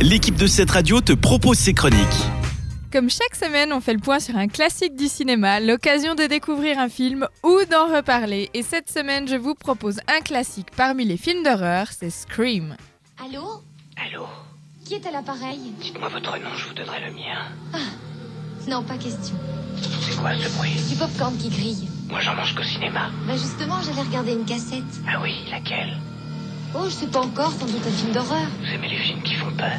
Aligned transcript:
l'équipe 0.00 0.36
de 0.36 0.46
cette 0.46 0.70
radio 0.70 1.00
te 1.00 1.12
propose 1.12 1.58
ses 1.58 1.74
chroniques. 1.74 2.00
Comme 2.92 3.08
chaque 3.08 3.36
semaine, 3.36 3.72
on 3.72 3.80
fait 3.80 3.92
le 3.92 4.00
point 4.00 4.18
sur 4.18 4.36
un 4.36 4.48
classique 4.48 4.96
du 4.96 5.06
cinéma, 5.06 5.60
l'occasion 5.60 6.14
de 6.14 6.24
découvrir 6.24 6.78
un 6.78 6.88
film 6.88 7.28
ou 7.44 7.58
d'en 7.70 7.94
reparler. 7.94 8.50
Et 8.52 8.62
cette 8.62 8.90
semaine, 8.90 9.28
je 9.28 9.36
vous 9.36 9.54
propose 9.54 10.00
un 10.08 10.20
classique 10.20 10.68
parmi 10.76 11.04
les 11.04 11.16
films 11.16 11.44
d'horreur, 11.44 11.86
c'est 11.96 12.10
Scream. 12.10 12.76
Allô 13.24 13.62
Allô 13.96 14.26
Qui 14.84 14.94
est 14.94 15.06
à 15.06 15.12
l'appareil 15.12 15.60
Dites-moi 15.80 16.08
votre 16.08 16.36
nom, 16.38 16.50
je 16.56 16.66
vous 16.68 16.74
donnerai 16.74 17.06
le 17.06 17.14
mien. 17.14 17.80
Non, 18.68 18.82
pas 18.82 18.96
question. 18.96 19.36
C'est 20.02 20.16
quoi 20.16 20.32
ce 20.34 20.48
bruit 20.56 20.74
Du 20.88 20.96
popcorn 20.96 21.36
qui 21.36 21.48
grille. 21.48 21.88
Moi 22.08 22.20
j'en 22.20 22.34
mange 22.34 22.54
qu'au 22.54 22.62
cinéma. 22.62 23.10
Bah 23.26 23.34
justement, 23.36 23.80
j'allais 23.82 24.02
regarder 24.02 24.32
une 24.32 24.44
cassette. 24.44 24.82
Ah 25.08 25.20
oui, 25.22 25.34
laquelle? 25.50 25.96
Oh, 26.74 26.84
je 26.84 26.90
sais 26.90 27.06
pas 27.06 27.20
encore, 27.20 27.50
sans 27.52 27.66
doute 27.66 27.86
un 27.86 27.90
film 27.90 28.12
d'horreur. 28.12 28.46
Vous 28.60 28.72
aimez 28.74 28.88
les 28.88 28.98
films 28.98 29.22
qui 29.22 29.34
font 29.34 29.50
peur 29.56 29.72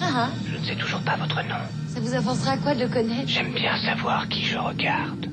Ah 0.00 0.10
ah, 0.14 0.28
Je 0.50 0.56
ne 0.58 0.64
sais 0.64 0.76
toujours 0.76 1.00
pas 1.00 1.16
votre 1.16 1.36
nom. 1.42 1.56
ça 1.92 2.00
vous 2.00 2.14
avancera 2.14 2.52
à 2.52 2.56
quoi 2.56 2.74
de 2.74 2.80
le 2.84 2.88
connaître 2.88 3.28
J'aime 3.28 3.52
bien 3.52 3.76
savoir 3.82 4.28
qui 4.28 4.42
je 4.44 4.56
regarde. 4.56 5.26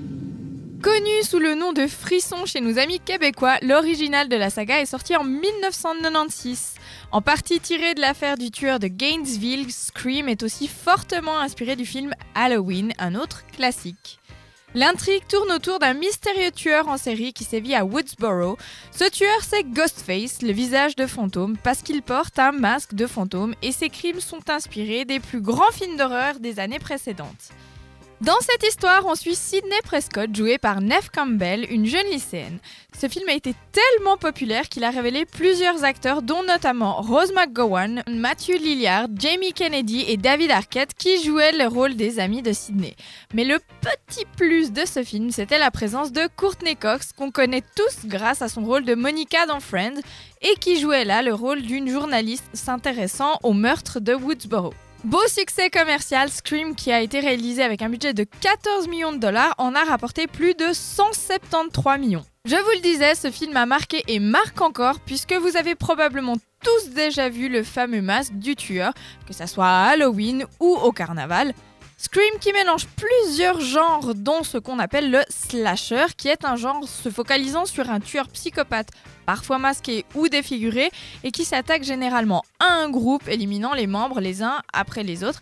Connu 0.82 1.24
sous 1.24 1.40
le 1.40 1.56
nom 1.56 1.74
de 1.74 1.88
Frisson 1.88 2.46
chez 2.46 2.62
nos 2.62 2.78
amis 2.78 3.00
québécois, 3.00 3.56
l'original 3.64 4.30
de 4.30 4.36
la 4.36 4.50
saga 4.52 4.82
est 4.82 4.86
sorti 4.86 5.16
en 5.16 5.24
1996. 5.24 6.76
En 7.12 7.22
partie 7.22 7.60
tiré 7.60 7.96
de 7.96 8.02
l'affaire 8.02 8.38
du 8.38 8.52
tueur 8.52 8.78
de 8.80 8.88
Gainesville, 8.88 9.72
Scream 9.72 10.28
est 10.30 10.44
aussi 10.44 10.68
fortement 10.68 11.40
inspiré 11.40 11.76
du 11.76 11.86
film 11.86 12.14
Halloween, 12.36 12.94
un 13.00 13.16
autre 13.16 13.44
classique. 13.56 14.20
L'intrigue 14.76 15.26
tourne 15.30 15.54
autour 15.54 15.80
d'un 15.80 15.94
mystérieux 15.94 16.52
tueur 16.52 16.90
en 16.90 16.98
série 16.98 17.32
qui 17.32 17.46
sévit 17.46 17.76
à 17.76 17.86
Woodsboro. 17.86 18.58
Ce 18.92 19.10
tueur, 19.10 19.42
c'est 19.42 19.64
Ghostface, 19.64 20.42
le 20.42 20.52
visage 20.52 20.98
de 20.98 21.08
fantôme, 21.08 21.56
parce 21.56 21.82
qu'il 21.82 22.02
porte 22.02 22.38
un 22.40 22.52
masque 22.52 22.94
de 22.94 23.08
fantôme 23.08 23.56
et 23.62 23.72
ses 23.72 23.88
crimes 23.90 24.20
sont 24.20 24.50
inspirés 24.50 25.06
des 25.06 25.22
plus 25.22 25.40
grands 25.40 25.72
films 25.72 25.96
d'horreur 25.96 26.42
des 26.42 26.60
années 26.60 26.80
précédentes. 26.80 27.54
Dans 28.26 28.40
cette 28.42 28.68
histoire, 28.68 29.06
on 29.06 29.14
suit 29.14 29.36
Sidney 29.36 29.80
Prescott, 29.84 30.36
jouée 30.36 30.58
par 30.58 30.82
Neve 30.82 31.12
Campbell, 31.14 31.68
une 31.70 31.86
jeune 31.86 32.08
lycéenne. 32.08 32.58
Ce 33.00 33.08
film 33.08 33.30
a 33.30 33.34
été 33.34 33.54
tellement 33.72 34.18
populaire 34.18 34.68
qu'il 34.68 34.84
a 34.84 34.90
révélé 34.90 35.26
plusieurs 35.26 35.84
acteurs, 35.84 36.24
dont 36.24 36.42
notamment 36.42 37.04
Rose 37.04 37.32
McGowan, 37.36 38.02
Matthew 38.08 38.58
Lillard, 38.60 39.10
Jamie 39.16 39.54
Kennedy 39.54 40.06
et 40.08 40.18
David 40.18 40.50
Arquette, 40.50 40.96
qui 40.96 41.24
jouaient 41.24 41.52
le 41.52 41.68
rôle 41.68 41.96
des 41.96 42.18
amis 42.18 42.42
de 42.42 42.52
Sidney. 42.52 42.96
Mais 43.36 43.44
le 43.44 43.60
petit 43.82 44.26
plus 44.36 44.72
de 44.72 44.86
ce 44.86 45.04
film, 45.04 45.30
c'était 45.30 45.60
la 45.60 45.70
présence 45.70 46.12
de 46.12 46.28
Courtney 46.36 46.76
Cox, 46.76 47.14
qu'on 47.14 47.30
connaît 47.30 47.64
tous 47.76 48.08
grâce 48.08 48.42
à 48.42 48.50
son 48.50 48.64
rôle 48.64 48.86
de 48.86 48.96
Monica 48.96 49.46
dans 49.46 49.60
Friends, 49.60 50.02
et 50.42 50.56
qui 50.60 50.80
jouait 50.80 51.06
là 51.06 51.22
le 51.22 51.36
rôle 51.36 51.62
d'une 51.62 51.90
journaliste 51.90 52.50
s'intéressant 52.54 53.38
au 53.44 53.54
meurtre 53.54 54.00
de 54.00 54.16
Woodsboro. 54.16 54.74
Beau 55.06 55.28
succès 55.28 55.70
commercial, 55.70 56.32
Scream, 56.32 56.74
qui 56.74 56.92
a 56.92 57.00
été 57.00 57.20
réalisé 57.20 57.62
avec 57.62 57.84
un 57.84 57.90
budget 57.90 58.16
de 58.16 58.24
14 58.24 58.88
millions 58.88 59.12
de 59.12 59.20
dollars, 59.20 59.54
en 59.60 59.76
a 59.76 59.84
rapporté 59.84 60.26
plus 60.26 60.56
de 60.56 60.74
173 60.74 62.00
millions. 62.00 62.26
Je 62.46 62.56
vous 62.56 62.72
le 62.74 62.82
disais, 62.82 63.14
ce 63.14 63.30
film 63.30 63.56
a 63.56 63.68
marqué 63.68 64.04
et 64.08 64.18
marque 64.18 64.60
encore, 64.62 65.00
puisque 65.00 65.34
vous 65.34 65.58
avez 65.58 65.76
probablement 65.76 66.38
tous 66.64 66.90
déjà 66.90 67.30
vu 67.30 67.50
le 67.50 67.62
fameux 67.62 68.02
masque 68.02 68.34
du 68.34 68.56
tueur, 68.56 68.94
que 69.28 69.34
ça 69.34 69.46
soit 69.46 69.68
à 69.68 69.90
Halloween 69.92 70.48
ou 70.60 70.74
au 70.74 70.92
carnaval. 70.92 71.54
Scream 71.98 72.40
qui 72.42 72.52
mélange 72.52 72.88
plusieurs 72.88 73.62
genres, 73.62 74.14
dont 74.16 74.44
ce 74.44 74.58
qu'on 74.58 74.80
appelle 74.80 75.12
le 75.12 75.22
slasher, 75.30 76.08
qui 76.18 76.28
est 76.28 76.44
un 76.44 76.58
genre 76.58 76.86
se 76.86 77.10
focalisant 77.10 77.66
sur 77.66 77.90
un 77.90 78.02
tueur 78.02 78.28
psychopathe, 78.28 78.90
parfois 79.26 79.60
masqué 79.60 80.06
ou 80.14 80.28
défiguré, 80.28 80.92
et 81.24 81.32
qui 81.32 81.46
s'attaque 81.46 81.84
généralement 81.84 82.44
à 82.60 82.74
un 82.74 82.90
groupe, 82.90 83.30
éliminant 83.30 83.74
les 83.74 83.88
membres 83.88 84.20
les 84.20 84.44
uns 84.44 84.62
après 84.74 85.04
les 85.04 85.24
autres, 85.24 85.42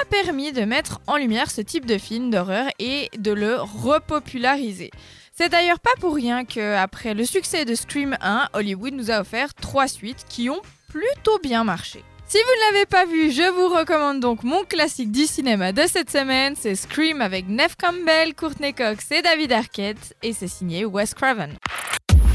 a 0.00 0.04
permis 0.04 0.52
de 0.52 0.62
mettre 0.62 1.00
en 1.08 1.16
lumière 1.16 1.50
ce 1.50 1.60
type 1.60 1.86
de 1.86 1.98
film 1.98 2.30
d'horreur 2.30 2.68
et 2.78 3.10
de 3.18 3.32
le 3.32 3.56
repopulariser. 3.56 4.92
C'est 5.32 5.48
d'ailleurs 5.48 5.80
pas 5.80 5.90
pour 5.98 6.14
rien 6.14 6.44
que, 6.44 6.76
après 6.76 7.14
le 7.14 7.24
succès 7.24 7.64
de 7.64 7.74
Scream 7.74 8.16
1, 8.20 8.50
Hollywood 8.52 8.94
nous 8.94 9.10
a 9.10 9.20
offert 9.20 9.54
trois 9.54 9.88
suites 9.88 10.24
qui 10.28 10.50
ont 10.50 10.62
plutôt 10.88 11.38
bien 11.42 11.64
marché. 11.64 12.04
Si 12.30 12.38
vous 12.38 12.44
ne 12.44 12.72
l'avez 12.72 12.86
pas 12.86 13.06
vu, 13.06 13.32
je 13.32 13.50
vous 13.50 13.76
recommande 13.76 14.20
donc 14.20 14.44
mon 14.44 14.62
classique 14.62 15.10
du 15.10 15.26
cinéma 15.26 15.72
de 15.72 15.82
cette 15.92 16.12
semaine, 16.12 16.54
c'est 16.56 16.76
Scream 16.76 17.22
avec 17.22 17.48
Neve 17.48 17.74
Campbell, 17.76 18.36
Courtney 18.36 18.72
Cox 18.72 19.10
et 19.10 19.20
David 19.20 19.50
Arquette, 19.50 20.14
et 20.22 20.32
c'est 20.32 20.46
signé 20.46 20.84
Wes 20.84 21.12
Craven. 21.12 21.56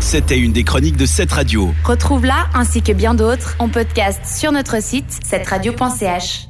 C'était 0.02 0.38
une 0.38 0.52
des 0.52 0.66
chroniques 0.66 0.98
de 0.98 1.06
cette 1.06 1.32
radio. 1.32 1.74
Retrouve-la 1.86 2.48
ainsi 2.54 2.82
que 2.82 2.92
bien 2.92 3.14
d'autres 3.14 3.56
en 3.58 3.70
podcast 3.70 4.20
sur 4.26 4.52
notre 4.52 4.84
site 4.84 5.10
cetteradio.ch. 5.24 6.50